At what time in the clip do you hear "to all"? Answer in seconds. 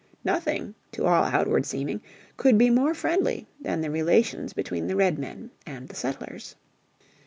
0.93-1.25